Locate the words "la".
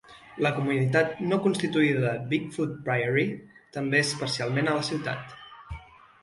0.43-0.51, 4.81-4.89